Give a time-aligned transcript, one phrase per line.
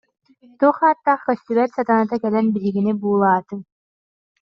[0.59, 3.59] Туох ааттаах көстүбэт сатаната кэлэн биһигини буулаатыҥ